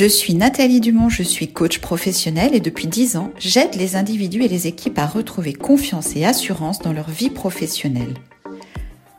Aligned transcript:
Je 0.00 0.06
suis 0.06 0.32
Nathalie 0.32 0.80
Dumont, 0.80 1.10
je 1.10 1.22
suis 1.22 1.52
coach 1.52 1.78
professionnelle 1.78 2.54
et 2.54 2.60
depuis 2.60 2.86
10 2.86 3.18
ans, 3.18 3.32
j'aide 3.38 3.74
les 3.74 3.96
individus 3.96 4.42
et 4.42 4.48
les 4.48 4.66
équipes 4.66 4.98
à 4.98 5.04
retrouver 5.04 5.52
confiance 5.52 6.16
et 6.16 6.24
assurance 6.24 6.78
dans 6.78 6.94
leur 6.94 7.10
vie 7.10 7.28
professionnelle. 7.28 8.14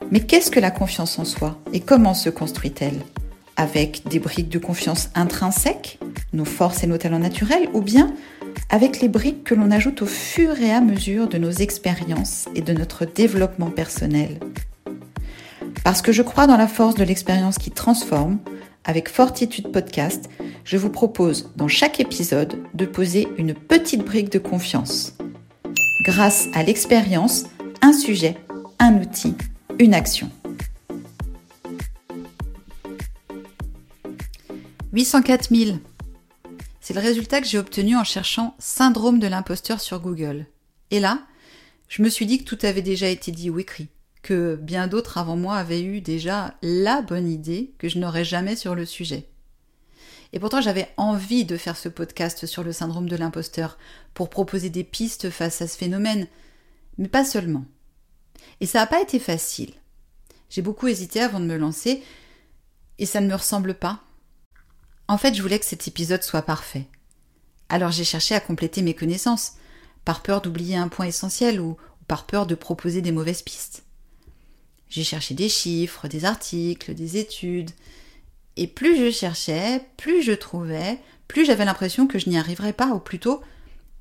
Mais 0.10 0.22
qu'est-ce 0.22 0.50
que 0.50 0.60
la 0.60 0.72
confiance 0.72 1.20
en 1.20 1.24
soi 1.24 1.62
et 1.72 1.82
comment 1.82 2.16
se 2.16 2.32
construit-elle? 2.32 3.00
Avec 3.58 4.08
des 4.08 4.18
briques 4.18 4.50
de 4.50 4.58
confiance 4.58 5.12
intrinsèques, 5.14 6.00
nos 6.34 6.46
forces 6.46 6.84
et 6.84 6.88
nos 6.88 6.98
talents 6.98 7.20
naturels, 7.20 7.70
ou 7.76 7.82
bien 7.82 8.12
avec 8.72 9.02
les 9.02 9.08
briques 9.08 9.44
que 9.44 9.54
l'on 9.54 9.70
ajoute 9.70 10.02
au 10.02 10.08
fur 10.08 10.60
et 10.62 10.72
à 10.72 10.82
mesure 10.82 11.28
de 11.28 11.38
nos 11.38 11.52
expériences 11.52 12.50
et 12.56 12.62
de 12.62 12.74
notre 12.74 13.06
développement 13.06 13.70
personnel? 13.70 14.40
Parce 15.84 16.02
que 16.02 16.12
je 16.12 16.24
crois 16.24 16.48
dans 16.48 16.58
la 16.58 16.68
force 16.68 16.96
de 16.96 17.04
l'expérience 17.04 17.60
qui 17.60 17.70
transforme, 17.70 18.40
avec 18.86 19.10
Fortitude 19.10 19.72
Podcast, 19.72 20.30
je 20.64 20.78
vous 20.78 20.90
propose 20.90 21.52
dans 21.56 21.68
chaque 21.68 22.00
épisode 22.00 22.64
de 22.74 22.86
poser 22.86 23.28
une 23.38 23.54
petite 23.54 24.04
brique 24.04 24.32
de 24.32 24.40
confiance. 24.40 25.14
Grâce 26.06 26.48
à 26.54 26.64
l'expérience, 26.64 27.46
un 27.82 27.94
sujet, 27.94 28.38
un 28.80 29.00
outil, 29.00 29.36
une 29.80 29.94
action. 29.94 30.30
804 34.94 35.56
000. 35.56 35.78
C'est 36.80 36.94
le 36.94 37.00
résultat 37.00 37.40
que 37.40 37.48
j'ai 37.48 37.58
obtenu 37.58 37.96
en 37.96 38.04
cherchant 38.04 38.56
syndrome 38.60 39.20
de 39.20 39.28
l'imposteur 39.28 39.80
sur 39.80 40.02
Google. 40.02 40.48
Et 40.90 41.00
là, 41.00 41.20
je 41.88 42.02
me 42.02 42.10
suis 42.10 42.26
dit 42.26 42.44
que 42.44 42.44
tout 42.44 42.58
avait 42.64 42.82
déjà 42.82 43.08
été 43.08 43.32
dit 43.32 43.50
ou 43.50 43.60
écrit 43.60 43.90
que 44.22 44.56
bien 44.56 44.88
d'autres 44.88 45.18
avant 45.18 45.36
moi 45.36 45.56
avaient 45.56 45.82
eu 45.82 46.02
déjà 46.02 46.56
la 46.62 47.02
bonne 47.02 47.30
idée 47.30 47.74
que 47.78 47.90
je 47.90 48.00
n'aurais 48.00 48.26
jamais 48.26 48.56
sur 48.56 48.76
le 48.76 48.86
sujet. 48.86 49.28
Et 50.34 50.40
pourtant 50.40 50.62
j'avais 50.62 50.90
envie 50.98 51.46
de 51.46 51.58
faire 51.58 51.78
ce 51.78 51.90
podcast 51.90 52.46
sur 52.46 52.64
le 52.64 52.72
syndrome 52.72 53.10
de 53.10 53.16
l'imposteur 53.16 53.78
pour 54.14 54.30
proposer 54.30 54.70
des 54.70 54.84
pistes 54.84 55.30
face 55.30 55.62
à 55.62 55.68
ce 55.68 55.78
phénomène, 55.78 56.28
mais 56.98 57.10
pas 57.10 57.26
seulement. 57.26 57.66
Et 58.60 58.66
ça 58.66 58.80
n'a 58.80 58.88
pas 58.88 59.02
été 59.02 59.20
facile. 59.20 59.74
J'ai 60.50 60.62
beaucoup 60.62 60.88
hésité 60.88 61.22
avant 61.22 61.40
de 61.40 61.46
me 61.46 61.58
lancer, 61.58 62.04
et 63.00 63.06
ça 63.06 63.22
ne 63.22 63.28
me 63.28 63.36
ressemble 63.36 63.74
pas. 63.74 64.02
En 65.08 65.18
fait, 65.18 65.34
je 65.34 65.42
voulais 65.42 65.60
que 65.60 65.66
cet 65.66 65.88
épisode 65.88 66.24
soit 66.24 66.44
parfait. 66.44 66.88
Alors 67.70 67.92
j'ai 67.92 68.04
cherché 68.04 68.36
à 68.36 68.40
compléter 68.40 68.82
mes 68.82 68.94
connaissances, 68.94 69.54
par 70.06 70.22
peur 70.24 70.42
d'oublier 70.42 70.76
un 70.76 70.88
point 70.88 71.06
essentiel 71.06 71.60
ou 71.60 71.78
par 72.08 72.26
peur 72.26 72.46
de 72.46 72.56
proposer 72.56 73.02
des 73.02 73.12
mauvaises 73.12 73.42
pistes. 73.42 73.84
J'ai 74.92 75.06
cherché 75.06 75.34
des 75.34 75.48
chiffres, 75.48 76.10
des 76.10 76.26
articles, 76.26 76.94
des 76.94 77.16
études. 77.16 77.72
Et 78.58 78.68
plus 78.68 78.98
je 78.98 79.10
cherchais, 79.10 79.82
plus 79.96 80.22
je 80.22 80.34
trouvais, 80.34 81.00
plus 81.30 81.46
j'avais 81.46 81.64
l'impression 81.64 82.08
que 82.08 82.20
je 82.20 82.30
n'y 82.30 82.38
arriverais 82.38 82.74
pas, 82.74 82.90
ou 82.90 83.00
plutôt 83.00 83.42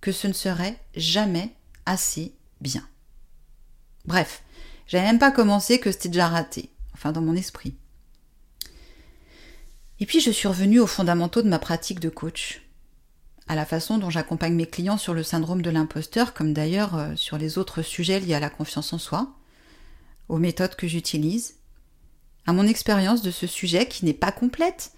que 0.00 0.10
ce 0.10 0.27
ne 0.27 0.32
serait 0.32 0.80
jamais 0.97 1.55
assez 1.86 2.34
bien. 2.60 2.86
Bref, 4.05 4.42
j'avais 4.88 5.05
même 5.05 5.20
pas 5.20 5.30
commencé 5.30 5.78
que 5.78 5.92
c'était 5.92 6.08
déjà 6.08 6.27
raté, 6.27 6.70
enfin 6.92 7.12
dans 7.12 7.22
mon 7.22 7.36
esprit. 7.36 7.77
Et 10.00 10.06
puis 10.06 10.19
je 10.19 10.32
suis 10.32 10.48
revenue 10.48 10.80
aux 10.80 10.88
fondamentaux 10.88 11.42
de 11.42 11.48
ma 11.48 11.60
pratique 11.60 12.00
de 12.00 12.08
coach, 12.08 12.62
à 13.47 13.54
la 13.54 13.64
façon 13.64 13.98
dont 13.98 14.10
j'accompagne 14.10 14.54
mes 14.54 14.66
clients 14.66 14.98
sur 14.98 15.14
le 15.14 15.22
syndrome 15.22 15.62
de 15.62 15.70
l'imposteur, 15.70 16.34
comme 16.34 16.52
d'ailleurs 16.52 16.97
euh, 16.97 17.14
sur 17.14 17.38
les 17.38 17.58
autres 17.58 17.82
sujets 17.82 18.19
liés 18.19 18.34
à 18.34 18.41
la 18.41 18.50
confiance 18.50 18.92
en 18.92 18.98
soi, 18.98 19.36
aux 20.30 20.38
méthodes 20.38 20.76
que 20.76 20.86
j'utilise, 20.86 21.56
à 22.46 22.52
mon 22.52 22.66
expérience 22.66 23.20
de 23.20 23.30
ce 23.30 23.46
sujet 23.46 23.86
qui 23.86 24.04
n'est 24.04 24.14
pas 24.14 24.32
complète, 24.32 24.92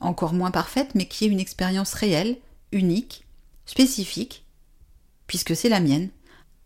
encore 0.00 0.32
moins 0.32 0.50
parfaite, 0.50 0.94
mais 0.94 1.06
qui 1.06 1.24
est 1.24 1.28
une 1.28 1.40
expérience 1.40 1.92
réelle, 1.92 2.38
unique, 2.72 3.26
spécifique, 3.66 4.46
puisque 5.26 5.56
c'est 5.56 5.68
la 5.68 5.80
mienne. 5.80 6.10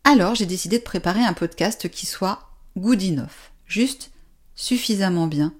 Alors 0.05 0.35
j'ai 0.35 0.47
décidé 0.47 0.79
de 0.79 0.85
préparer 0.85 1.21
un 1.21 1.33
podcast 1.33 1.89
qui 1.89 2.07
soit 2.07 2.51
good 2.77 3.03
enough, 3.03 3.53
juste 3.67 4.13
suffisamment 4.55 5.27
bien, 5.27 5.55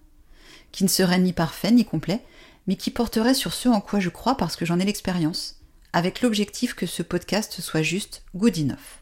qui 0.71 0.85
ne 0.85 0.89
serait 0.89 1.19
ni 1.19 1.33
parfait 1.33 1.71
ni 1.71 1.87
complet, 1.87 2.23
mais 2.67 2.77
qui 2.77 2.91
porterait 2.91 3.35
sur 3.35 3.55
ce 3.55 3.71
en 3.71 3.81
quoi 3.81 4.01
je 4.01 4.11
crois 4.11 4.37
parce 4.37 4.57
que 4.57 4.67
j'en 4.67 4.79
ai 4.79 4.85
l'expérience, 4.85 5.61
avec 5.95 6.21
l'objectif 6.21 6.75
que 6.75 6.87
ce 6.87 7.03
podcast 7.03 7.61
soit 7.63 7.83
juste 7.83 8.23
good 8.35 8.59
enough. 8.59 9.01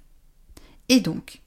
Et 0.88 1.00
donc, 1.00 1.42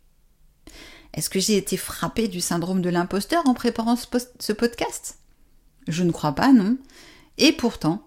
est-ce 1.14 1.30
que 1.30 1.40
j'ai 1.40 1.58
été 1.58 1.78
frappée 1.78 2.28
du 2.28 2.40
syndrome 2.40 2.82
de 2.82 2.90
l'imposteur 2.90 3.44
en 3.48 3.54
préparant 3.54 3.96
ce 3.96 4.54
podcast? 4.54 5.18
Je 5.88 6.04
ne 6.04 6.12
crois 6.12 6.34
pas, 6.34 6.54
non. 6.54 6.78
Et 7.38 7.52
pourtant, 7.52 8.06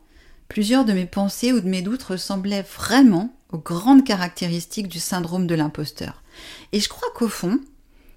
plusieurs 0.48 0.84
de 0.84 0.92
mes 0.92 1.06
pensées 1.06 1.53
ou 1.53 1.60
de 1.60 1.69
mes 1.69 1.82
doutes 1.82 2.03
ressemblaient 2.03 2.65
vraiment 2.78 3.34
aux 3.53 3.59
grandes 3.59 4.04
caractéristiques 4.04 4.88
du 4.88 5.00
syndrome 5.00 5.47
de 5.47 5.54
l'imposteur. 5.54 6.22
Et 6.72 6.81
je 6.81 6.88
crois 6.88 7.09
qu'au 7.15 7.28
fond, 7.28 7.60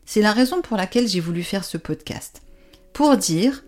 c'est 0.06 0.22
la 0.22 0.32
raison 0.32 0.62
pour 0.62 0.78
laquelle 0.78 1.08
j'ai 1.08 1.20
voulu 1.20 1.44
faire 1.44 1.66
ce 1.66 1.78
podcast. 1.78 2.42
Pour 2.94 3.18
dire, 3.18 3.64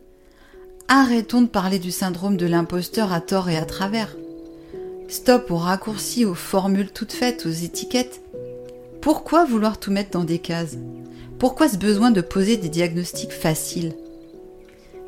arrêtons 0.87 1.41
de 1.41 1.47
parler 1.47 1.79
du 1.79 1.91
syndrome 1.91 2.37
de 2.37 2.45
l'imposteur 2.45 3.11
à 3.11 3.19
tort 3.19 3.49
et 3.49 3.57
à 3.57 3.65
travers. 3.65 4.15
Stop 5.09 5.51
aux 5.51 5.57
raccourcis, 5.57 6.23
aux 6.23 6.35
formules 6.35 6.91
toutes 6.91 7.13
faites, 7.13 7.45
aux 7.45 7.51
étiquettes. 7.51 8.21
Pourquoi 9.01 9.45
vouloir 9.45 9.79
tout 9.79 9.91
mettre 9.91 10.11
dans 10.11 10.23
des 10.23 10.39
cases? 10.39 10.77
Pourquoi 11.37 11.69
ce 11.69 11.77
besoin 11.77 12.11
de 12.11 12.21
poser 12.21 12.57
des 12.57 12.69
diagnostics 12.69 13.31
faciles? 13.31 13.93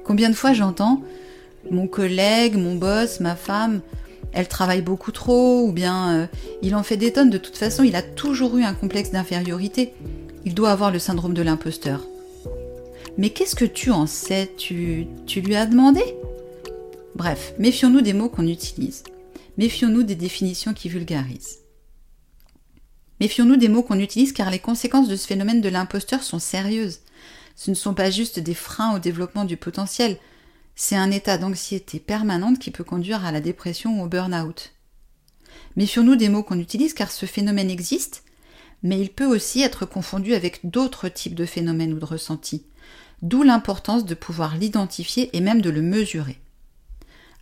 Combien 0.05 0.29
de 0.29 0.35
fois 0.35 0.53
j'entends 0.53 1.01
mon 1.69 1.87
collègue, 1.87 2.55
mon 2.55 2.75
boss, 2.75 3.19
ma 3.19 3.35
femme, 3.35 3.81
elle 4.33 4.47
travaille 4.47 4.81
beaucoup 4.81 5.11
trop, 5.11 5.67
ou 5.67 5.71
bien 5.71 6.15
euh, 6.15 6.27
il 6.61 6.75
en 6.75 6.83
fait 6.83 6.97
des 6.97 7.13
tonnes, 7.13 7.29
de 7.29 7.37
toute 7.37 7.57
façon 7.57 7.83
il 7.83 7.95
a 7.95 8.01
toujours 8.01 8.57
eu 8.57 8.63
un 8.63 8.73
complexe 8.73 9.11
d'infériorité, 9.11 9.93
il 10.43 10.55
doit 10.55 10.71
avoir 10.71 10.91
le 10.91 10.99
syndrome 10.99 11.33
de 11.33 11.41
l'imposteur. 11.41 12.07
Mais 13.17 13.29
qu'est-ce 13.29 13.55
que 13.55 13.65
tu 13.65 13.91
en 13.91 14.07
sais? 14.07 14.49
Tu, 14.57 15.05
tu 15.27 15.41
lui 15.41 15.55
as 15.55 15.65
demandé? 15.65 16.01
Bref, 17.15 17.53
méfions-nous 17.59 18.01
des 18.01 18.13
mots 18.13 18.29
qu'on 18.29 18.47
utilise. 18.47 19.03
Méfions-nous 19.57 20.03
des 20.03 20.15
définitions 20.15 20.73
qui 20.73 20.87
vulgarisent. 20.87 21.60
Méfions-nous 23.21 23.55
des 23.55 23.67
mots 23.67 23.83
qu'on 23.83 23.99
utilise 23.99 24.33
car 24.33 24.49
les 24.49 24.57
conséquences 24.57 25.07
de 25.07 25.15
ce 25.15 25.27
phénomène 25.27 25.61
de 25.61 25.69
l'imposteur 25.69 26.23
sont 26.23 26.39
sérieuses. 26.39 27.01
Ce 27.55 27.69
ne 27.69 27.75
sont 27.75 27.93
pas 27.93 28.09
juste 28.09 28.39
des 28.39 28.55
freins 28.55 28.95
au 28.95 28.99
développement 28.99 29.45
du 29.45 29.57
potentiel, 29.57 30.17
c'est 30.75 30.95
un 30.95 31.11
état 31.11 31.37
d'anxiété 31.37 31.99
permanente 31.99 32.57
qui 32.57 32.71
peut 32.71 32.83
conduire 32.83 33.23
à 33.23 33.31
la 33.31 33.39
dépression 33.39 34.01
ou 34.01 34.05
au 34.05 34.07
burn-out. 34.07 34.73
Méfions-nous 35.75 36.15
des 36.15 36.29
mots 36.29 36.41
qu'on 36.41 36.57
utilise 36.57 36.95
car 36.95 37.11
ce 37.11 37.27
phénomène 37.27 37.69
existe, 37.69 38.23
mais 38.81 38.99
il 38.99 39.11
peut 39.11 39.27
aussi 39.27 39.61
être 39.61 39.85
confondu 39.85 40.33
avec 40.33 40.61
d'autres 40.63 41.07
types 41.07 41.35
de 41.35 41.45
phénomènes 41.45 41.93
ou 41.93 41.99
de 41.99 42.05
ressentis, 42.05 42.65
d'où 43.21 43.43
l'importance 43.43 44.03
de 44.03 44.15
pouvoir 44.15 44.57
l'identifier 44.57 45.29
et 45.37 45.41
même 45.41 45.61
de 45.61 45.69
le 45.69 45.83
mesurer. 45.83 46.39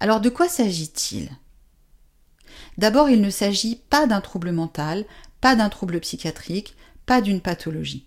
Alors 0.02 0.20
de 0.20 0.28
quoi 0.28 0.50
s'agit-il? 0.50 1.30
D'abord, 2.78 3.10
il 3.10 3.22
ne 3.22 3.30
s'agit 3.30 3.76
pas 3.90 4.08
d'un 4.08 4.22
trouble 4.22 4.52
mental, 4.52 5.06
pas 5.42 5.56
d'un 5.56 5.70
trouble 5.70 6.00
psychiatrique, 6.00 6.76
pas 7.06 7.22
d'une 7.22 7.42
pathologie. 7.42 8.06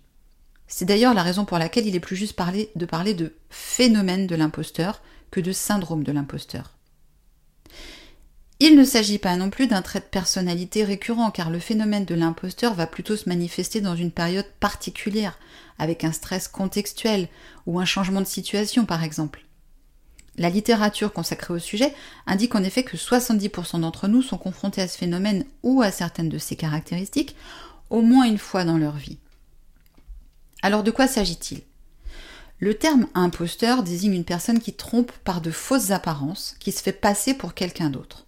C'est 0.67 0.85
d'ailleurs 0.85 1.15
la 1.15 1.23
raison 1.23 1.45
pour 1.45 1.59
laquelle 1.59 1.87
il 1.87 1.97
est 1.97 2.01
plus 2.01 2.17
juste 2.17 2.39
de 2.77 2.87
parler 2.87 3.15
de 3.15 3.35
phénomène 3.51 4.27
de 4.27 4.35
l'imposteur 4.35 5.03
que 5.31 5.41
de 5.41 5.53
syndrome 5.53 6.03
de 6.03 6.13
l'imposteur. 6.13 6.73
Il 8.61 8.77
ne 8.77 8.85
s'agit 8.85 9.19
pas 9.19 9.37
non 9.37 9.51
plus 9.51 9.67
d'un 9.67 9.83
trait 9.83 9.99
de 9.99 10.05
personnalité 10.05 10.85
récurrent 10.85 11.33
car 11.33 11.51
le 11.51 11.59
phénomène 11.59 12.05
de 12.05 12.15
l'imposteur 12.15 12.75
va 12.75 12.87
plutôt 12.87 13.17
se 13.17 13.29
manifester 13.29 13.81
dans 13.81 13.97
une 13.97 14.13
période 14.13 14.47
particulière, 14.61 15.37
avec 15.79 16.05
un 16.05 16.13
stress 16.13 16.47
contextuel 16.47 17.29
ou 17.67 17.81
un 17.81 17.85
changement 17.85 18.21
de 18.21 18.27
situation 18.27 18.85
par 18.85 19.03
exemple. 19.03 19.45
La 20.39 20.49
littérature 20.49 21.13
consacrée 21.13 21.53
au 21.53 21.59
sujet 21.59 21.95
indique 22.27 22.55
en 22.55 22.63
effet 22.63 22.85
que 22.85 22.97
70% 22.97 23.81
d'entre 23.81 24.09
nous 24.09 24.23
sont 24.23 24.39
confrontés 24.39 24.81
à 24.81 24.89
ce 24.89 24.97
phénomène 24.97 25.45
ou 25.63 25.83
à 25.83 25.91
certaines 25.91 26.31
de 26.31 26.39
ses 26.39 26.57
caractéristiques 26.57 27.37
au 27.91 28.01
moins 28.01 28.25
une 28.25 28.39
fois 28.39 28.65
dans 28.65 28.79
leur 28.79 28.97
vie. 28.97 29.19
Alors 30.63 30.83
de 30.83 30.91
quoi 30.91 31.07
s'agit-il? 31.07 31.61
Le 32.59 32.75
terme 32.75 33.09
imposteur 33.15 33.83
désigne 33.83 34.15
une 34.15 34.25
personne 34.25 34.61
qui 34.61 34.73
trompe 34.73 35.13
par 35.25 35.41
de 35.41 35.51
fausses 35.51 35.91
apparences, 35.91 36.55
qui 36.61 36.73
se 36.73 36.81
fait 36.81 36.93
passer 36.93 37.35
pour 37.35 37.55
quelqu'un 37.55 37.91
d'autre. 37.91 38.27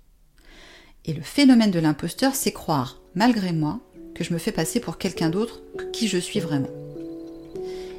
Et 1.05 1.13
le 1.13 1.23
phénomène 1.23 1.71
de 1.71 1.79
l'imposteur, 1.79 2.35
c'est 2.35 2.53
croire, 2.53 2.99
malgré 3.15 3.53
moi, 3.53 3.81
que 4.15 4.25
je 4.25 4.33
me 4.33 4.39
fais 4.39 4.53
passer 4.53 4.81
pour 4.81 4.99
quelqu'un 4.99 5.31
d'autre 5.31 5.63
que 5.79 5.85
qui 5.85 6.09
je 6.09 6.19
suis 6.19 6.41
vraiment 6.41 6.84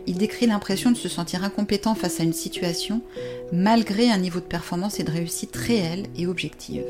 il 0.08 0.18
décrit 0.18 0.48
l'impression 0.48 0.92
de 0.92 0.98
se 0.98 1.10
sentir 1.10 1.44
incompétent 1.44 1.96
face 1.96 2.20
à 2.20 2.24
une 2.24 2.34
situation 2.34 3.02
malgré 3.52 4.10
un 4.10 4.18
niveau 4.18 4.40
de 4.40 4.46
performance 4.46 5.00
et 5.00 5.04
de 5.04 5.12
réussite 5.12 5.56
réel 5.56 6.08
et 6.16 6.28
objective. 6.28 6.86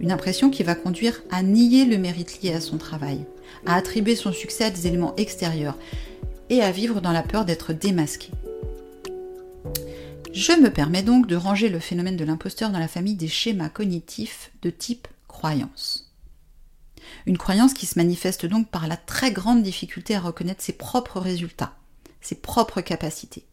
Une 0.00 0.12
impression 0.12 0.50
qui 0.50 0.62
va 0.62 0.74
conduire 0.74 1.22
à 1.30 1.42
nier 1.42 1.84
le 1.84 1.98
mérite 1.98 2.42
lié 2.42 2.52
à 2.52 2.60
son 2.60 2.78
travail, 2.78 3.24
à 3.66 3.74
attribuer 3.74 4.16
son 4.16 4.32
succès 4.32 4.64
à 4.64 4.70
des 4.70 4.86
éléments 4.86 5.16
extérieurs 5.16 5.78
et 6.50 6.60
à 6.60 6.70
vivre 6.70 7.00
dans 7.00 7.12
la 7.12 7.22
peur 7.22 7.44
d'être 7.44 7.72
démasqué. 7.72 8.30
Je 10.32 10.52
me 10.52 10.70
permets 10.70 11.02
donc 11.02 11.26
de 11.26 11.36
ranger 11.36 11.68
le 11.68 11.78
phénomène 11.78 12.16
de 12.16 12.24
l'imposteur 12.24 12.70
dans 12.70 12.78
la 12.80 12.88
famille 12.88 13.14
des 13.14 13.28
schémas 13.28 13.68
cognitifs 13.68 14.50
de 14.62 14.70
type 14.70 15.06
croyance. 15.28 16.12
Une 17.26 17.38
croyance 17.38 17.72
qui 17.72 17.86
se 17.86 17.98
manifeste 17.98 18.44
donc 18.44 18.68
par 18.68 18.86
la 18.88 18.96
très 18.96 19.30
grande 19.30 19.62
difficulté 19.62 20.14
à 20.14 20.20
reconnaître 20.20 20.62
ses 20.62 20.72
propres 20.72 21.20
résultats, 21.20 21.74
ses 22.26 22.34
propres 22.34 22.80
capacités. 22.80 23.46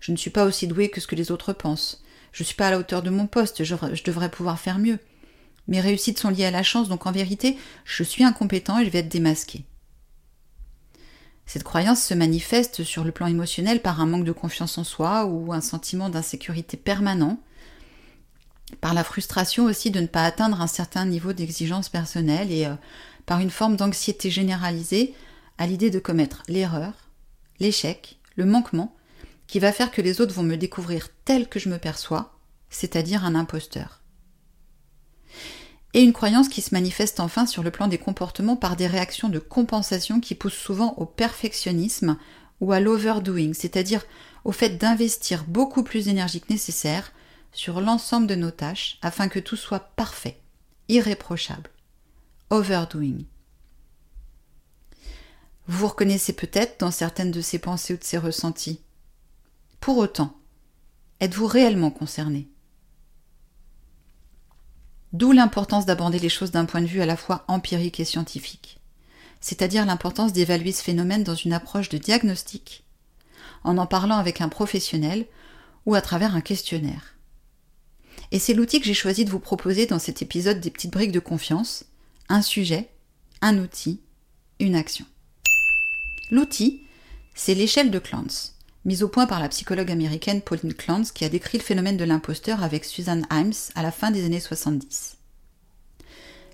Je 0.00 0.12
ne 0.12 0.16
suis 0.16 0.30
pas 0.30 0.44
aussi 0.44 0.66
doué 0.66 0.88
que 0.88 1.00
ce 1.00 1.06
que 1.06 1.16
les 1.16 1.30
autres 1.30 1.52
pensent. 1.52 2.02
Je 2.32 2.42
ne 2.42 2.46
suis 2.46 2.54
pas 2.54 2.68
à 2.68 2.70
la 2.70 2.78
hauteur 2.78 3.02
de 3.02 3.10
mon 3.10 3.26
poste, 3.26 3.64
je, 3.64 3.74
je 3.92 4.04
devrais 4.04 4.30
pouvoir 4.30 4.58
faire 4.58 4.78
mieux. 4.78 4.98
Mes 5.68 5.80
réussites 5.80 6.18
sont 6.18 6.30
liées 6.30 6.46
à 6.46 6.50
la 6.50 6.62
chance, 6.62 6.88
donc 6.88 7.06
en 7.06 7.12
vérité, 7.12 7.58
je 7.84 8.02
suis 8.02 8.24
incompétent 8.24 8.78
et 8.78 8.84
je 8.84 8.90
vais 8.90 9.00
être 9.00 9.08
démasqué. 9.08 9.64
Cette 11.46 11.64
croyance 11.64 12.02
se 12.02 12.14
manifeste 12.14 12.84
sur 12.84 13.02
le 13.02 13.10
plan 13.10 13.26
émotionnel 13.26 13.82
par 13.82 14.00
un 14.00 14.06
manque 14.06 14.24
de 14.24 14.32
confiance 14.32 14.78
en 14.78 14.84
soi 14.84 15.26
ou 15.26 15.52
un 15.52 15.60
sentiment 15.60 16.08
d'insécurité 16.08 16.76
permanent, 16.76 17.40
par 18.80 18.94
la 18.94 19.02
frustration 19.02 19.64
aussi 19.64 19.90
de 19.90 20.00
ne 20.00 20.06
pas 20.06 20.24
atteindre 20.24 20.60
un 20.60 20.68
certain 20.68 21.04
niveau 21.04 21.32
d'exigence 21.32 21.88
personnelle 21.88 22.52
et 22.52 22.66
euh, 22.66 22.74
par 23.26 23.40
une 23.40 23.50
forme 23.50 23.76
d'anxiété 23.76 24.30
généralisée 24.30 25.14
à 25.58 25.66
l'idée 25.66 25.90
de 25.90 25.98
commettre 25.98 26.42
l'erreur, 26.48 26.92
l'échec, 27.60 28.18
le 28.36 28.44
manquement, 28.44 28.96
qui 29.46 29.58
va 29.58 29.72
faire 29.72 29.90
que 29.90 30.02
les 30.02 30.20
autres 30.20 30.34
vont 30.34 30.42
me 30.42 30.56
découvrir 30.56 31.08
tel 31.24 31.48
que 31.48 31.58
je 31.58 31.68
me 31.68 31.78
perçois, 31.78 32.38
c'est-à-dire 32.68 33.24
un 33.24 33.34
imposteur 33.34 34.00
et 35.92 36.02
une 36.02 36.12
croyance 36.12 36.48
qui 36.48 36.60
se 36.60 36.74
manifeste 36.74 37.20
enfin 37.20 37.46
sur 37.46 37.62
le 37.62 37.70
plan 37.70 37.88
des 37.88 37.98
comportements 37.98 38.56
par 38.56 38.76
des 38.76 38.86
réactions 38.86 39.28
de 39.28 39.38
compensation 39.38 40.20
qui 40.20 40.34
poussent 40.34 40.54
souvent 40.54 40.94
au 40.98 41.06
perfectionnisme 41.06 42.16
ou 42.60 42.72
à 42.72 42.80
l'overdoing, 42.80 43.52
c'est-à-dire 43.54 44.04
au 44.44 44.52
fait 44.52 44.70
d'investir 44.70 45.44
beaucoup 45.44 45.82
plus 45.82 46.04
d'énergie 46.04 46.40
que 46.40 46.52
nécessaire 46.52 47.12
sur 47.52 47.80
l'ensemble 47.80 48.26
de 48.26 48.36
nos 48.36 48.50
tâches 48.50 48.98
afin 49.02 49.28
que 49.28 49.40
tout 49.40 49.56
soit 49.56 49.90
parfait, 49.96 50.38
irréprochable. 50.88 51.70
Overdoing. 52.50 53.24
Vous 55.70 55.78
vous 55.78 55.86
reconnaissez 55.86 56.32
peut-être 56.32 56.80
dans 56.80 56.90
certaines 56.90 57.30
de 57.30 57.40
ces 57.40 57.60
pensées 57.60 57.94
ou 57.94 57.96
de 57.96 58.02
ces 58.02 58.18
ressentis. 58.18 58.80
Pour 59.78 59.98
autant, 59.98 60.36
êtes-vous 61.20 61.46
réellement 61.46 61.92
concerné? 61.92 62.48
D'où 65.12 65.30
l'importance 65.30 65.86
d'aborder 65.86 66.18
les 66.18 66.28
choses 66.28 66.50
d'un 66.50 66.64
point 66.64 66.80
de 66.80 66.88
vue 66.88 67.02
à 67.02 67.06
la 67.06 67.16
fois 67.16 67.44
empirique 67.46 68.00
et 68.00 68.04
scientifique, 68.04 68.80
c'est-à-dire 69.40 69.86
l'importance 69.86 70.32
d'évaluer 70.32 70.72
ce 70.72 70.82
phénomène 70.82 71.22
dans 71.22 71.36
une 71.36 71.52
approche 71.52 71.88
de 71.88 71.98
diagnostic, 71.98 72.82
en 73.62 73.78
en 73.78 73.86
parlant 73.86 74.16
avec 74.16 74.40
un 74.40 74.48
professionnel 74.48 75.24
ou 75.86 75.94
à 75.94 76.00
travers 76.00 76.34
un 76.34 76.40
questionnaire. 76.40 77.14
Et 78.32 78.40
c'est 78.40 78.54
l'outil 78.54 78.80
que 78.80 78.86
j'ai 78.86 78.92
choisi 78.92 79.24
de 79.24 79.30
vous 79.30 79.38
proposer 79.38 79.86
dans 79.86 80.00
cet 80.00 80.20
épisode 80.20 80.58
des 80.58 80.72
petites 80.72 80.92
briques 80.92 81.12
de 81.12 81.20
confiance, 81.20 81.84
un 82.28 82.42
sujet, 82.42 82.90
un 83.40 83.56
outil, 83.58 84.00
une 84.58 84.74
action. 84.74 85.06
L'outil, 86.30 86.82
c'est 87.34 87.54
l'échelle 87.54 87.90
de 87.90 87.98
Clance, 87.98 88.54
mise 88.84 89.02
au 89.02 89.08
point 89.08 89.26
par 89.26 89.40
la 89.40 89.48
psychologue 89.48 89.90
américaine 89.90 90.42
Pauline 90.42 90.74
Clance 90.74 91.10
qui 91.10 91.24
a 91.24 91.28
décrit 91.28 91.58
le 91.58 91.64
phénomène 91.64 91.96
de 91.96 92.04
l'imposteur 92.04 92.62
avec 92.62 92.84
Susan 92.84 93.22
Himes 93.32 93.52
à 93.74 93.82
la 93.82 93.90
fin 93.90 94.12
des 94.12 94.24
années 94.24 94.40
70. 94.40 95.16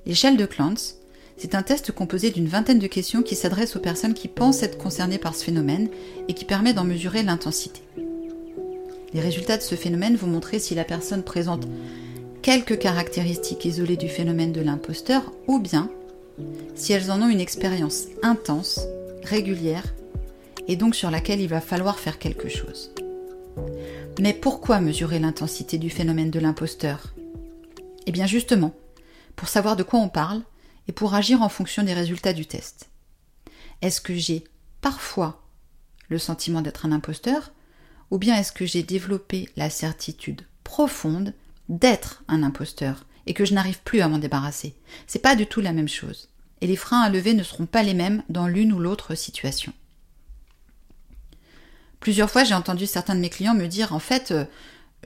L'échelle 0.06 0.38
de 0.38 0.46
Clance, 0.46 0.96
c'est 1.36 1.54
un 1.54 1.62
test 1.62 1.92
composé 1.92 2.30
d'une 2.30 2.48
vingtaine 2.48 2.78
de 2.78 2.86
questions 2.86 3.22
qui 3.22 3.36
s'adressent 3.36 3.76
aux 3.76 3.80
personnes 3.80 4.14
qui 4.14 4.28
pensent 4.28 4.62
être 4.62 4.78
concernées 4.78 5.18
par 5.18 5.34
ce 5.34 5.44
phénomène 5.44 5.90
et 6.28 6.32
qui 6.32 6.46
permet 6.46 6.72
d'en 6.72 6.84
mesurer 6.84 7.22
l'intensité. 7.22 7.82
Les 9.12 9.20
résultats 9.20 9.58
de 9.58 9.62
ce 9.62 9.74
phénomène 9.74 10.16
vont 10.16 10.26
montrer 10.26 10.58
si 10.58 10.74
la 10.74 10.84
personne 10.84 11.22
présente 11.22 11.66
quelques 12.40 12.78
caractéristiques 12.78 13.66
isolées 13.66 13.96
du 13.98 14.08
phénomène 14.08 14.52
de 14.52 14.62
l'imposteur 14.62 15.32
ou 15.46 15.58
bien 15.58 15.90
si 16.74 16.92
elles 16.92 17.10
en 17.10 17.20
ont 17.20 17.28
une 17.28 17.40
expérience 17.40 18.04
intense, 18.22 18.80
régulière 19.26 19.84
et 20.68 20.76
donc 20.76 20.94
sur 20.94 21.10
laquelle 21.10 21.40
il 21.40 21.48
va 21.48 21.60
falloir 21.60 21.98
faire 21.98 22.18
quelque 22.18 22.48
chose. 22.48 22.92
Mais 24.20 24.32
pourquoi 24.32 24.80
mesurer 24.80 25.18
l'intensité 25.18 25.78
du 25.78 25.90
phénomène 25.90 26.30
de 26.30 26.40
l'imposteur? 26.40 27.12
Eh 28.06 28.12
bien 28.12 28.26
justement, 28.26 28.74
pour 29.34 29.48
savoir 29.48 29.76
de 29.76 29.82
quoi 29.82 30.00
on 30.00 30.08
parle 30.08 30.42
et 30.88 30.92
pour 30.92 31.14
agir 31.14 31.42
en 31.42 31.48
fonction 31.48 31.82
des 31.82 31.94
résultats 31.94 32.32
du 32.32 32.46
test. 32.46 32.88
Est-ce 33.82 34.00
que 34.00 34.14
j'ai 34.14 34.44
parfois 34.80 35.42
le 36.08 36.18
sentiment 36.18 36.62
d'être 36.62 36.86
un 36.86 36.92
imposteur 36.92 37.52
ou 38.10 38.18
bien 38.18 38.36
est-ce 38.36 38.52
que 38.52 38.66
j'ai 38.66 38.82
développé 38.82 39.48
la 39.56 39.68
certitude 39.68 40.42
profonde 40.64 41.34
d'être 41.68 42.22
un 42.28 42.42
imposteur 42.42 43.04
et 43.26 43.34
que 43.34 43.44
je 43.44 43.54
n'arrive 43.54 43.80
plus 43.82 44.00
à 44.00 44.08
m'en 44.08 44.18
débarrasser? 44.18 44.76
C'est 45.06 45.18
pas 45.18 45.36
du 45.36 45.46
tout 45.46 45.60
la 45.60 45.72
même 45.72 45.88
chose. 45.88 46.28
Et 46.60 46.66
les 46.66 46.76
freins 46.76 47.00
à 47.00 47.10
lever 47.10 47.34
ne 47.34 47.42
seront 47.42 47.66
pas 47.66 47.82
les 47.82 47.94
mêmes 47.94 48.22
dans 48.28 48.46
l'une 48.46 48.72
ou 48.72 48.78
l'autre 48.78 49.14
situation. 49.14 49.72
Plusieurs 52.00 52.30
fois, 52.30 52.44
j'ai 52.44 52.54
entendu 52.54 52.86
certains 52.86 53.14
de 53.14 53.20
mes 53.20 53.30
clients 53.30 53.54
me 53.54 53.66
dire 53.66 53.92
en 53.92 53.98
fait, 53.98 54.30
euh, 54.30 54.44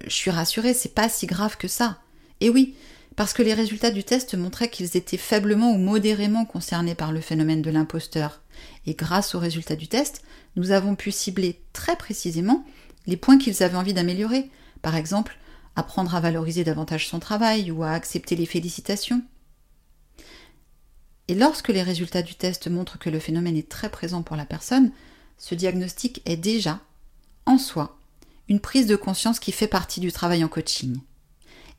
je 0.05 0.14
suis 0.14 0.31
rassurée, 0.31 0.75
c'est 0.75 0.94
pas 0.94 1.08
si 1.08 1.26
grave 1.26 1.56
que 1.56 1.69
ça. 1.69 1.99
Et 2.41 2.50
oui, 2.50 2.75
parce 3.17 3.32
que 3.32 3.43
les 3.43 3.55
résultats 3.55 3.91
du 3.91 4.05
test 4.05 4.35
montraient 4.35 4.70
qu'ils 4.70 4.97
étaient 4.97 5.17
faiblement 5.17 5.73
ou 5.73 5.79
modérément 5.79 6.44
concernés 6.44 6.94
par 6.94 7.12
le 7.12 7.20
phénomène 7.20 7.62
de 7.62 7.70
l'imposteur. 7.70 8.41
Et 8.87 8.94
grâce 8.94 9.35
aux 9.35 9.38
résultats 9.38 9.76
du 9.76 9.88
test, 9.88 10.23
nous 10.56 10.70
avons 10.70 10.94
pu 10.94 11.11
cibler 11.11 11.61
très 11.73 11.96
précisément 11.96 12.64
les 13.06 13.17
points 13.17 13.38
qu'ils 13.38 13.62
avaient 13.62 13.76
envie 13.76 13.94
d'améliorer. 13.94 14.50
Par 14.82 14.96
exemple, 14.96 15.37
apprendre 15.76 16.14
à 16.14 16.20
valoriser 16.20 16.64
davantage 16.64 17.08
son 17.08 17.19
travail 17.19 17.70
ou 17.70 17.82
à 17.82 17.91
accepter 17.91 18.37
les 18.37 18.46
félicitations. 18.46 19.23
Et 21.31 21.35
lorsque 21.37 21.69
les 21.69 21.85
résultats 21.85 22.23
du 22.23 22.35
test 22.35 22.67
montrent 22.67 22.99
que 22.99 23.09
le 23.09 23.21
phénomène 23.21 23.56
est 23.56 23.69
très 23.69 23.88
présent 23.88 24.25
pour 24.25 24.35
la 24.35 24.44
personne, 24.44 24.91
ce 25.38 25.55
diagnostic 25.55 26.23
est 26.25 26.37
déjà, 26.37 26.81
en 27.47 27.56
soi, 27.56 28.00
une 28.49 28.59
prise 28.59 28.88
de 28.88 28.97
conscience 28.97 29.38
qui 29.38 29.53
fait 29.53 29.69
partie 29.69 30.00
du 30.00 30.11
travail 30.11 30.43
en 30.43 30.49
coaching. 30.49 30.99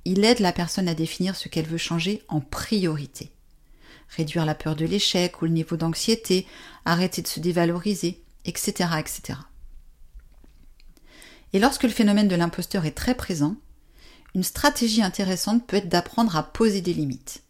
Il 0.06 0.24
aide 0.24 0.40
la 0.40 0.54
personne 0.54 0.88
à 0.88 0.94
définir 0.94 1.36
ce 1.36 1.50
qu'elle 1.50 1.66
veut 1.66 1.78
changer 1.78 2.24
en 2.30 2.40
priorité. 2.40 3.30
Réduire 4.16 4.46
la 4.46 4.56
peur 4.56 4.78
de 4.78 4.86
l'échec 4.86 5.42
ou 5.42 5.46
le 5.46 5.52
niveau 5.52 5.76
d'anxiété, 5.76 6.48
arrêter 6.86 7.22
de 7.22 7.28
se 7.28 7.42
dévaloriser, 7.42 8.24
etc., 8.46 8.92
etc. 9.00 9.38
Et 11.52 11.60
lorsque 11.60 11.84
le 11.84 11.90
phénomène 11.90 12.30
de 12.30 12.38
l'imposteur 12.38 12.86
est 12.86 12.92
très 12.96 13.16
présent, 13.16 13.58
une 14.34 14.44
stratégie 14.44 15.04
intéressante 15.04 15.68
peut 15.68 15.76
être 15.76 15.90
d'apprendre 15.90 16.38
à 16.38 16.44
poser 16.54 16.80
des 16.80 16.94
limites. 16.94 17.44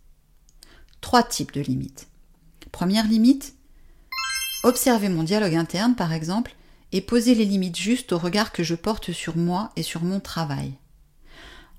Trois 1.01 1.23
types 1.23 1.51
de 1.51 1.61
limites. 1.61 2.07
Première 2.71 3.07
limite, 3.07 3.55
Observer 4.63 5.09
mon 5.09 5.23
dialogue 5.23 5.55
interne, 5.55 5.95
par 5.95 6.13
exemple, 6.13 6.55
et 6.91 7.01
poser 7.01 7.33
les 7.33 7.45
limites 7.45 7.77
justes 7.77 8.11
au 8.11 8.19
regard 8.19 8.51
que 8.51 8.63
je 8.63 8.75
porte 8.75 9.11
sur 9.11 9.35
moi 9.35 9.71
et 9.75 9.83
sur 9.83 10.03
mon 10.03 10.19
travail. 10.19 10.73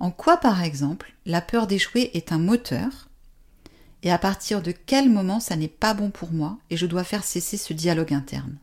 En 0.00 0.10
quoi, 0.10 0.36
par 0.36 0.62
exemple, 0.62 1.14
la 1.24 1.40
peur 1.40 1.68
d'échouer 1.68 2.10
est 2.14 2.32
un 2.32 2.38
moteur 2.38 3.08
et 4.02 4.10
à 4.10 4.18
partir 4.18 4.62
de 4.62 4.72
quel 4.72 5.08
moment 5.10 5.38
ça 5.38 5.54
n'est 5.54 5.68
pas 5.68 5.94
bon 5.94 6.10
pour 6.10 6.32
moi 6.32 6.58
et 6.70 6.76
je 6.76 6.86
dois 6.86 7.04
faire 7.04 7.22
cesser 7.22 7.56
ce 7.56 7.72
dialogue 7.72 8.12
interne? 8.12 8.58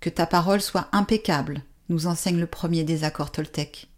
Que 0.00 0.10
ta 0.10 0.26
parole 0.26 0.60
soit 0.60 0.88
impeccable, 0.90 1.62
nous 1.88 2.06
enseigne 2.08 2.40
le 2.40 2.46
premier 2.48 2.82
désaccord 2.82 3.30
Toltec. 3.30 3.88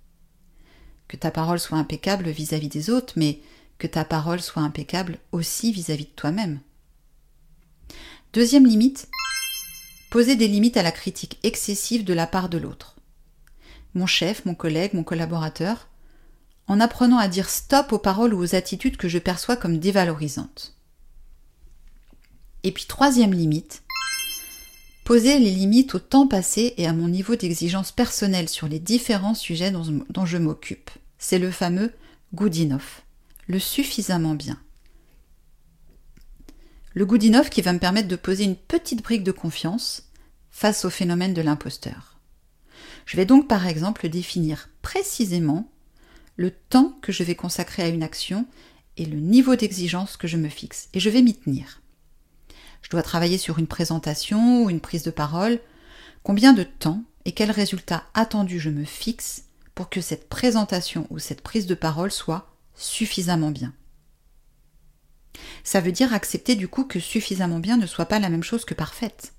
Que 1.09 1.17
ta 1.17 1.31
parole 1.31 1.61
soit 1.61 1.79
impeccable 1.79 2.29
vis-à-vis 2.29 2.69
des 2.69 2.91
autres, 2.91 3.15
mais 3.17 3.41
que 3.79 3.87
ta 3.87 4.05
parole 4.05 4.41
soit 4.41 4.63
impeccable 4.63 5.19
aussi 5.33 5.73
vis 5.73 5.91
à 5.91 5.95
-vis 5.95 6.07
de 6.07 6.15
toi-même. 6.15 6.61
Deuxième 8.33 8.67
limite, 8.67 9.09
poser 10.11 10.37
des 10.37 10.49
limites 10.49 10.77
à 10.77 10.83
la 10.83 10.93
critique 10.93 11.39
excessive 11.43 12.05
de 12.05 12.15
la 12.15 12.27
part 12.27 12.49
de 12.49 12.59
l'autre. 12.59 12.97
Mon 13.95 14.07
chef, 14.07 14.45
mon 14.47 14.55
collègue, 14.55 14.95
mon 14.95 15.05
collaborateur, 15.05 15.89
en 16.67 16.81
apprenant 16.81 17.19
à 17.19 17.29
dire 17.29 17.51
stop 17.51 17.93
aux 17.93 17.99
paroles 17.99 18.35
ou 18.35 18.43
aux 18.43 18.55
attitudes 18.55 18.97
que 18.97 19.09
je 19.09 19.19
perçois 19.19 19.57
comme 19.57 19.79
dévalorisantes. 19.79 20.75
Et 22.63 22.73
puis 22.73 22.87
troisième 22.87 23.35
limite, 23.35 23.83
poser 25.05 25.39
les 25.39 25.51
limites 25.51 25.95
au 25.95 25.99
temps 25.99 26.27
passé 26.29 26.75
et 26.77 26.87
à 26.87 26.93
mon 26.93 27.09
niveau 27.09 27.37
d'exigence 27.37 27.93
personnelle 27.93 28.49
sur 28.49 28.69
les 28.69 28.79
différents 28.79 29.35
sujets 29.35 29.73
dont, 29.73 30.27
je 30.27 30.39
m'occupe. 30.39 30.91
C'est 31.19 31.39
le 31.39 31.51
fameux 31.51 31.93
good 32.35 32.55
le 33.47 33.59
suffisamment 33.59 34.35
bien 34.35 34.59
le 36.95 37.07
Goodinoff 37.07 37.51
qui 37.51 37.63
va 37.63 37.73
me 37.73 37.79
permettre 37.79 38.09
de 38.09 38.17
poser 38.17 38.45
une 38.45 38.57
petite 38.57 39.03
brique 39.03 39.25
de 39.25 39.33
confiance 39.33 40.11
face 40.51 40.85
au 40.85 40.91
phénomène 40.91 41.35
de 41.35 41.43
l'imposteur. 41.43 42.19
Je 43.07 43.17
vais 43.17 43.25
donc 43.25 43.49
par 43.49 43.67
exemple 43.67 44.09
définir 44.09 44.69
précisément 44.83 45.71
le 46.37 46.51
temps 46.51 46.97
que 47.03 47.13
je 47.13 47.25
vais 47.25 47.35
consacrer 47.35 47.83
à 47.83 47.89
une 47.89 48.03
action 48.03 48.47
et 48.97 49.07
le 49.07 49.19
niveau 49.19 49.57
d'exigence 49.57 50.17
que 50.17 50.29
je 50.29 50.37
me 50.37 50.49
fixe, 50.49 50.89
et 50.93 51.01
je 51.01 51.09
vais 51.09 51.23
m'y 51.23 51.35
tenir. 51.35 51.81
Je 52.83 52.91
dois 52.91 53.03
travailler 53.03 53.39
sur 53.39 53.59
une 53.59 53.67
présentation 53.67 54.65
ou 54.65 54.71
une 54.71 54.81
prise 54.81 55.03
de 55.03 55.11
parole. 55.11 55.61
Combien 56.23 56.53
de 56.53 56.63
temps 56.63 57.03
et 57.25 57.33
quel 57.33 57.51
résultat 57.51 58.05
attendu 58.13 58.61
je 58.61 58.69
me 58.69 58.85
fixe 58.85 59.45
pour 59.75 59.89
que 59.89 60.01
cette 60.01 60.29
présentation 60.29 61.07
ou 61.09 61.19
cette 61.19 61.41
prise 61.41 61.67
de 61.67 61.75
parole 61.75 62.11
soit 62.11 62.52
suffisamment 62.75 63.51
bien. 63.51 63.73
Ça 65.65 65.81
veut 65.81 65.93
dire 65.93 66.13
accepter 66.13 66.57
du 66.57 66.69
coup 66.69 66.85
que 66.85 67.01
suffisamment 67.01 67.61
bien 67.61 67.77
ne 67.77 67.87
soit 67.87 68.07
pas 68.07 68.19
la 68.19 68.29
même 68.29 68.43
chose 68.43 68.65
que 68.65 68.75
parfaite. 68.75 69.33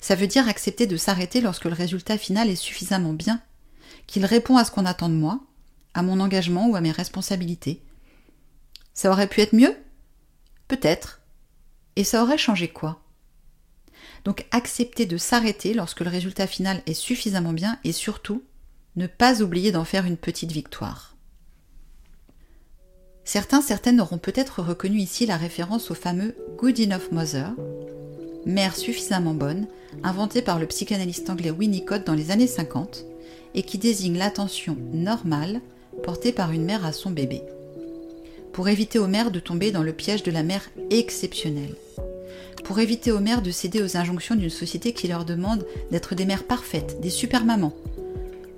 Ça 0.00 0.14
veut 0.14 0.26
dire 0.26 0.48
accepter 0.48 0.86
de 0.86 0.96
s'arrêter 0.96 1.40
lorsque 1.40 1.64
le 1.64 1.72
résultat 1.72 2.18
final 2.18 2.48
est 2.48 2.56
suffisamment 2.56 3.12
bien, 3.12 3.40
qu'il 4.06 4.24
répond 4.24 4.56
à 4.56 4.64
ce 4.64 4.70
qu'on 4.70 4.86
attend 4.86 5.08
de 5.08 5.14
moi, 5.14 5.40
à 5.94 6.02
mon 6.02 6.20
engagement 6.20 6.68
ou 6.68 6.76
à 6.76 6.80
mes 6.80 6.92
responsabilités. 6.92 7.82
Ça 8.94 9.10
aurait 9.10 9.28
pu 9.28 9.40
être 9.40 9.54
mieux? 9.54 9.76
Peut-être. 10.68 11.20
Et 11.96 12.04
ça 12.04 12.22
aurait 12.22 12.38
changé 12.38 12.68
quoi? 12.68 13.02
Donc 14.24 14.46
accepter 14.50 15.06
de 15.06 15.16
s'arrêter 15.16 15.74
lorsque 15.74 16.00
le 16.00 16.10
résultat 16.10 16.46
final 16.46 16.82
est 16.86 16.94
suffisamment 16.94 17.52
bien 17.52 17.78
et 17.84 17.92
surtout 17.92 18.44
ne 18.96 19.06
pas 19.06 19.40
oublier 19.42 19.72
d'en 19.72 19.84
faire 19.84 20.04
une 20.04 20.16
petite 20.16 20.52
victoire. 20.52 21.09
Certains, 23.32 23.62
certaines 23.62 24.00
auront 24.00 24.18
peut-être 24.18 24.60
reconnu 24.60 24.98
ici 24.98 25.24
la 25.24 25.36
référence 25.36 25.92
au 25.92 25.94
fameux 25.94 26.34
Good 26.58 26.80
Enough 26.80 27.12
Mother, 27.12 27.52
mère 28.44 28.74
suffisamment 28.74 29.34
bonne, 29.34 29.68
inventé 30.02 30.42
par 30.42 30.58
le 30.58 30.66
psychanalyste 30.66 31.30
anglais 31.30 31.52
Winnicott 31.52 32.04
dans 32.04 32.16
les 32.16 32.32
années 32.32 32.48
50, 32.48 33.04
et 33.54 33.62
qui 33.62 33.78
désigne 33.78 34.18
l'attention 34.18 34.76
normale 34.92 35.60
portée 36.02 36.32
par 36.32 36.50
une 36.50 36.64
mère 36.64 36.84
à 36.84 36.90
son 36.90 37.12
bébé. 37.12 37.42
Pour 38.52 38.68
éviter 38.68 38.98
aux 38.98 39.06
mères 39.06 39.30
de 39.30 39.38
tomber 39.38 39.70
dans 39.70 39.84
le 39.84 39.92
piège 39.92 40.24
de 40.24 40.32
la 40.32 40.42
mère 40.42 40.68
exceptionnelle. 40.90 41.76
Pour 42.64 42.80
éviter 42.80 43.12
aux 43.12 43.20
mères 43.20 43.42
de 43.42 43.52
céder 43.52 43.80
aux 43.80 43.96
injonctions 43.96 44.34
d'une 44.34 44.50
société 44.50 44.92
qui 44.92 45.06
leur 45.06 45.24
demande 45.24 45.64
d'être 45.92 46.16
des 46.16 46.24
mères 46.24 46.48
parfaites, 46.48 47.00
des 47.00 47.10
super-mamans, 47.10 47.76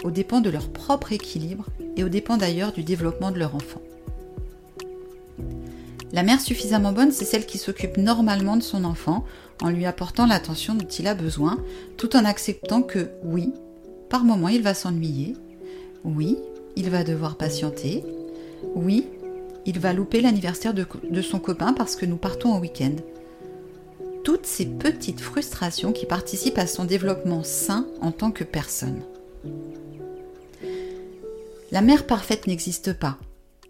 aux 0.02 0.11
dépens 0.11 0.41
de 0.41 0.49
leur 0.49 0.71
propre 0.71 1.12
équilibre 1.12 1.67
et 1.99 2.05
aux 2.05 2.09
dépens 2.09 2.38
d'ailleurs 2.38 2.73
du 2.73 2.85
développement 2.85 3.33
de 3.33 3.38
leur 3.38 3.55
enfant. 3.55 3.83
La 6.12 6.23
mère 6.23 6.40
suffisamment 6.40 6.92
bonne, 6.92 7.11
c'est 7.11 7.25
celle 7.25 7.47
qui 7.47 7.57
s'occupe 7.57 7.97
normalement 7.97 8.57
de 8.57 8.62
son 8.62 8.85
enfant 8.85 9.25
en 9.62 9.71
lui 9.71 9.87
apportant 9.87 10.26
l'attention 10.26 10.75
dont 10.75 10.87
il 10.87 11.07
a 11.07 11.14
besoin, 11.14 11.59
tout 11.97 12.16
en 12.16 12.25
acceptant 12.25 12.83
que 12.83 13.09
oui, 13.25 13.52
par 14.11 14.25
moment 14.25 14.49
il 14.49 14.62
va 14.62 14.75
s'ennuyer, 14.75 15.35
oui, 16.04 16.37
il 16.76 16.90
va 16.90 17.02
devoir 17.02 17.37
patienter, 17.37 18.04
oui, 18.75 19.07
il 19.64 19.78
va 19.78 19.92
louper 19.92 20.21
l'anniversaire 20.21 20.75
de, 20.75 21.23
son 21.23 21.38
copain 21.38 21.73
parce 21.73 21.97
que 21.97 22.07
nous 22.07 22.16
partons 22.16 22.52
en 22.52 22.61
week-end. 22.61 22.97
Toutes 24.25 24.47
ces 24.47 24.66
petites 24.66 25.21
frustrations 25.21 25.92
qui 25.92 26.07
participent 26.07 26.59
à 26.59 26.66
son 26.66 26.85
développement 26.85 27.42
sain 27.42 27.87
en 28.00 28.12
tant 28.12 28.31
que 28.31 28.45
personne. 28.45 29.02
La 31.71 31.81
mère 31.81 32.07
parfaite 32.07 32.47
n'existe 32.47 32.92
pas, 32.92 33.19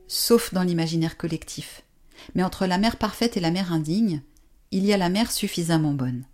sauf 0.08 0.52
dans 0.52 0.62
l'imaginaire 0.62 1.16
collectif. 1.16 1.84
Mais 2.34 2.42
entre 2.42 2.66
la 2.66 2.78
mère 2.78 2.96
parfaite 2.96 3.36
et 3.36 3.40
la 3.40 3.50
mère 3.50 3.72
indigne, 3.72 4.22
il 4.70 4.84
y 4.84 4.92
a 4.92 4.96
la 4.96 5.08
mère 5.08 5.30
suffisamment 5.30 5.92
bonne. 5.92 6.24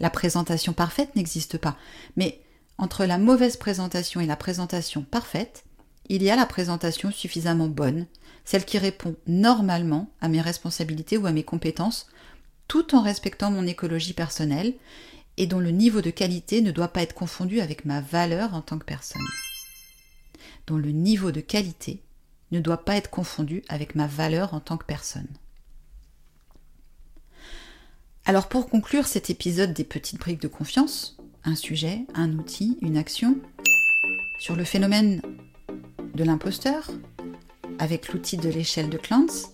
La 0.00 0.10
présentation 0.10 0.72
parfaite 0.72 1.14
n'existe 1.14 1.58
pas, 1.58 1.76
mais 2.16 2.40
entre 2.78 3.04
la 3.04 3.18
mauvaise 3.18 3.56
présentation 3.56 4.20
et 4.20 4.26
la 4.26 4.36
présentation 4.36 5.02
parfaite, 5.02 5.64
il 6.08 6.22
y 6.22 6.30
a 6.30 6.36
la 6.36 6.46
présentation 6.46 7.12
suffisamment 7.12 7.68
bonne, 7.68 8.06
celle 8.44 8.64
qui 8.64 8.78
répond 8.78 9.14
normalement 9.26 10.10
à 10.20 10.28
mes 10.28 10.40
responsabilités 10.40 11.16
ou 11.18 11.26
à 11.26 11.32
mes 11.32 11.44
compétences, 11.44 12.08
tout 12.66 12.94
en 12.94 13.02
respectant 13.02 13.50
mon 13.50 13.66
écologie 13.66 14.14
personnelle 14.14 14.74
et 15.36 15.46
dont 15.46 15.60
le 15.60 15.70
niveau 15.70 16.00
de 16.00 16.10
qualité 16.10 16.62
ne 16.62 16.70
doit 16.70 16.88
pas 16.88 17.02
être 17.02 17.14
confondu 17.14 17.60
avec 17.60 17.84
ma 17.84 18.00
valeur 18.00 18.54
en 18.54 18.62
tant 18.62 18.78
que 18.78 18.84
personne. 18.84 19.22
Dont 20.66 20.78
le 20.78 20.90
niveau 20.90 21.32
de 21.32 21.40
qualité 21.40 22.02
ne 22.52 22.60
doit 22.60 22.84
pas 22.84 22.96
être 22.96 23.10
confondu 23.10 23.62
avec 23.68 23.94
ma 23.94 24.06
valeur 24.06 24.54
en 24.54 24.60
tant 24.60 24.76
que 24.76 24.84
personne. 24.84 25.28
Alors 28.24 28.48
pour 28.48 28.68
conclure 28.68 29.06
cet 29.06 29.30
épisode 29.30 29.72
des 29.72 29.84
petites 29.84 30.20
briques 30.20 30.42
de 30.42 30.48
confiance, 30.48 31.16
un 31.44 31.54
sujet, 31.54 32.02
un 32.14 32.32
outil, 32.32 32.78
une 32.82 32.96
action, 32.96 33.36
sur 34.38 34.56
le 34.56 34.64
phénomène 34.64 35.22
de 36.14 36.24
l'imposteur, 36.24 36.90
avec 37.78 38.12
l'outil 38.12 38.36
de 38.36 38.48
l'échelle 38.48 38.90
de 38.90 38.98
Clance, 38.98 39.48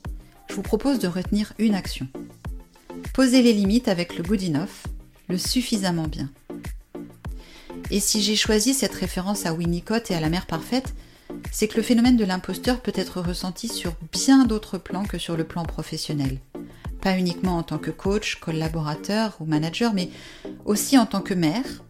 je 0.49 0.55
vous 0.55 0.63
propose 0.63 0.99
de 0.99 1.09
retenir 1.09 1.53
une 1.59 1.75
action. 1.75 2.09
Poser 3.15 3.43
les 3.43 3.53
limites 3.53 3.89
avec 3.89 4.17
le 4.17 4.23
good 4.23 4.43
enough, 4.43 4.87
le 5.29 5.39
suffisamment 5.39 6.09
bien. 6.09 6.31
Et 7.91 8.01
si 8.01 8.21
j'ai 8.21 8.37
choisi 8.37 8.75
cette 8.75 8.95
référence 8.95 9.47
à 9.47 9.55
Winnicott 9.55 10.11
et 10.11 10.15
à 10.15 10.21
la 10.21 10.29
mère 10.29 10.47
parfaite, 10.47 10.95
c'est 11.51 11.69
que 11.69 11.77
le 11.77 11.83
phénomène 11.83 12.17
de 12.17 12.25
l'imposteur 12.25 12.81
peut 12.81 12.93
être 12.95 13.21
ressenti 13.21 13.69
sur 13.69 13.95
bien 14.13 14.45
d'autres 14.45 14.79
plans 14.79 15.05
que 15.05 15.19
sur 15.19 15.37
le 15.37 15.45
plan 15.45 15.65
professionnel. 15.65 16.39
Pas 17.01 17.17
uniquement 17.17 17.59
en 17.59 17.63
tant 17.63 17.79
que 17.79 17.91
coach, 17.91 18.37
collaborateur 18.37 19.37
ou 19.41 19.45
manager, 19.45 19.95
mais 19.95 20.11
aussi 20.65 20.99
en 20.99 21.07
tant 21.07 21.21
que 21.21 21.35
mère, 21.35 21.85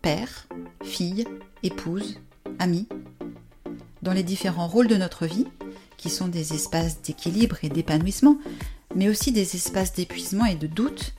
père, 0.00 0.46
fille, 0.82 1.26
épouse, 1.62 2.20
amie. 2.58 2.88
Dans 4.02 4.12
les 4.12 4.22
différents 4.22 4.68
rôles 4.68 4.88
de 4.88 4.96
notre 4.96 5.26
vie, 5.26 5.46
qui 5.96 6.10
sont 6.10 6.28
des 6.28 6.52
espaces 6.52 7.00
d'équilibre 7.02 7.58
et 7.62 7.68
d'épanouissement, 7.68 8.38
mais 8.96 9.08
aussi 9.08 9.30
des 9.30 9.54
espaces 9.54 9.92
d'épuisement 9.92 10.46
et 10.46 10.56
de 10.56 10.66
doute, 10.66 11.14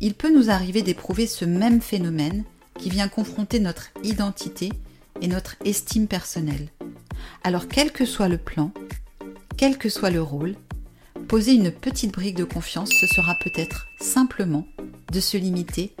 il 0.00 0.14
peut 0.14 0.34
nous 0.34 0.50
arriver 0.50 0.82
d'éprouver 0.82 1.26
ce 1.26 1.44
même 1.44 1.80
phénomène 1.80 2.44
qui 2.78 2.88
vient 2.88 3.08
confronter 3.08 3.60
notre 3.60 3.90
identité 4.02 4.72
et 5.20 5.28
notre 5.28 5.56
estime 5.64 6.08
personnelle. 6.08 6.68
Alors 7.44 7.68
quel 7.68 7.92
que 7.92 8.04
soit 8.04 8.28
le 8.28 8.38
plan, 8.38 8.72
quel 9.56 9.78
que 9.78 9.88
soit 9.88 10.10
le 10.10 10.22
rôle, 10.22 10.54
poser 11.28 11.52
une 11.52 11.70
petite 11.70 12.12
brique 12.12 12.36
de 12.36 12.44
confiance, 12.44 12.90
ce 12.90 13.06
sera 13.06 13.34
peut-être 13.42 13.86
simplement 14.00 14.66
de 15.12 15.20
se 15.20 15.36
limiter 15.36 15.94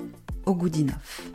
au 0.46 0.54
good 0.54 0.76
enough. 0.76 1.31